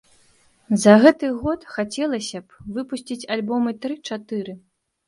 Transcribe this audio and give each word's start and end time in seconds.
За 0.83 0.95
гэты 1.03 1.29
год 1.43 1.67
хацелася 1.75 2.43
б 2.47 2.77
выпусціць 2.79 3.29
альбомы 3.39 3.79
тры-чатыры. 3.87 4.63